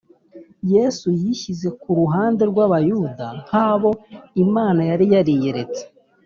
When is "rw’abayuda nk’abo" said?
2.51-3.91